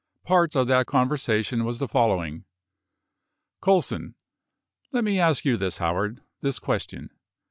Part 0.25 0.55
of 0.55 0.65
that 0.65 0.87
conversation 0.87 1.63
was 1.63 1.77
the 1.77 1.87
following 1.87 2.45
exchange: 3.63 4.11
C. 4.15 4.15
Let 4.91 5.03
me 5.03 5.19
ask 5.19 5.45
you 5.45 5.57
this, 5.57 5.77
Howard, 5.77 6.23
this 6.39 6.57
question. 6.57 7.11